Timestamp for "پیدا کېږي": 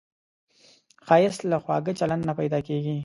2.39-2.95